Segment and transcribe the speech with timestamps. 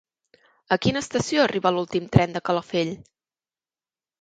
[0.75, 2.95] A quina estació arriba l'últim tren de Calafell?